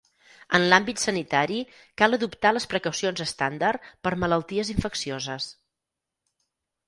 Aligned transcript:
En 0.57 0.63
l'àmbit 0.69 1.01
sanitari 1.01 1.57
cal 2.01 2.17
adoptar 2.17 2.53
les 2.55 2.65
precaucions 2.71 3.23
estàndard 3.25 3.85
per 4.07 4.13
malalties 4.23 4.71
infeccioses. 4.77 5.51